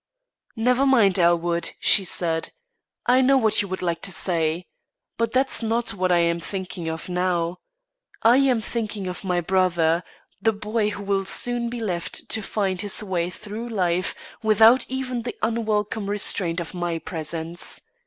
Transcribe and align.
"'Never 0.55 0.83
mind, 0.87 1.19
Elwood,' 1.19 1.73
she 1.79 2.03
said; 2.03 2.49
'I 3.05 3.21
know 3.21 3.37
what 3.37 3.61
you 3.61 3.67
would 3.67 3.83
like 3.83 4.01
to 4.01 4.11
say. 4.11 4.65
But 5.15 5.31
that's 5.31 5.61
not 5.61 5.91
what 5.93 6.11
I 6.11 6.17
am 6.17 6.39
thinking 6.39 6.89
of 6.89 7.07
now. 7.07 7.59
I 8.23 8.37
am 8.37 8.61
thinking 8.61 9.05
of 9.05 9.23
my 9.23 9.41
brother, 9.41 10.03
the 10.41 10.53
boy 10.53 10.89
who 10.89 11.03
will 11.03 11.25
soon 11.25 11.69
be 11.69 11.79
left 11.81 12.29
to 12.31 12.41
find 12.41 12.81
his 12.81 13.03
way 13.03 13.29
through 13.29 13.69
life 13.69 14.15
without 14.41 14.87
even 14.89 15.21
the 15.21 15.35
unwelcome 15.43 16.09
restraint 16.09 16.59
of 16.59 16.73
my 16.73 16.97
presence. 16.97 17.79